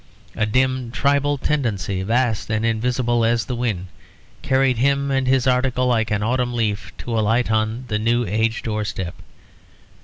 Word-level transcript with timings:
A 0.35 0.47
dim 0.47 0.89
tribal 0.89 1.37
tendency, 1.37 2.01
vast 2.01 2.49
and 2.49 2.65
invisible 2.65 3.23
as 3.23 3.45
the 3.45 3.53
wind, 3.55 3.85
carried 4.41 4.79
him 4.79 5.11
and 5.11 5.27
his 5.27 5.45
article 5.45 5.85
like 5.85 6.09
an 6.09 6.23
autumn 6.23 6.55
leaf 6.55 6.91
to 6.97 7.19
alight 7.19 7.51
on 7.51 7.83
the 7.87 7.99
New 7.99 8.25
Age 8.25 8.63
doorstep. 8.63 9.13